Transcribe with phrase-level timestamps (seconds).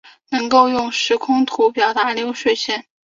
[0.31, 2.87] 能够用时空图表达流水线